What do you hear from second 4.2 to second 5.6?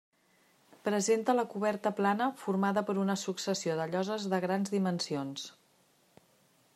de grans dimensions.